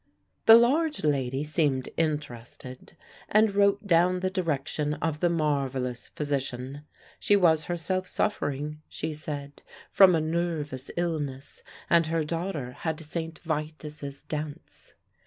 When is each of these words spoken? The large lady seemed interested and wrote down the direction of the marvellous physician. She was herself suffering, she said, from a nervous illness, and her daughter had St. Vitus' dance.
The 0.47 0.55
large 0.55 1.03
lady 1.03 1.43
seemed 1.43 1.89
interested 1.95 2.97
and 3.29 3.53
wrote 3.53 3.85
down 3.85 4.21
the 4.21 4.31
direction 4.31 4.95
of 4.95 5.19
the 5.19 5.29
marvellous 5.29 6.07
physician. 6.15 6.85
She 7.19 7.35
was 7.35 7.65
herself 7.65 8.07
suffering, 8.07 8.81
she 8.89 9.13
said, 9.13 9.61
from 9.91 10.15
a 10.15 10.19
nervous 10.19 10.89
illness, 10.97 11.61
and 11.87 12.07
her 12.07 12.23
daughter 12.23 12.71
had 12.71 12.99
St. 12.99 13.37
Vitus' 13.43 14.23
dance. 14.23 14.93